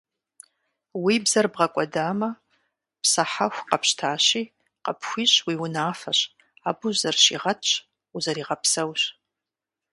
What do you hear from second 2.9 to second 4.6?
псэ хьэху къэпщтащи,